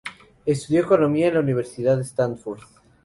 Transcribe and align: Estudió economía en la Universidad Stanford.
Estudió 0.47 0.81
economía 0.81 1.27
en 1.27 1.35
la 1.35 1.39
Universidad 1.41 2.01
Stanford. 2.01 2.61